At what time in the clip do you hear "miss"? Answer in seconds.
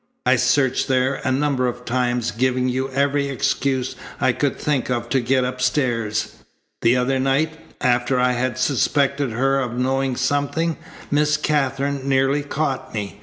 11.11-11.37